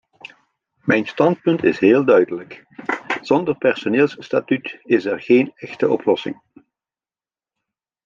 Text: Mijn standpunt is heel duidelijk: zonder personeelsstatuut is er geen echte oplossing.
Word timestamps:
Mijn 0.83 1.05
standpunt 1.07 1.63
is 1.63 1.79
heel 1.79 2.05
duidelijk: 2.05 2.65
zonder 3.21 3.57
personeelsstatuut 3.57 4.79
is 4.83 5.05
er 5.05 5.21
geen 5.21 5.51
echte 5.55 5.89
oplossing. 5.89 6.41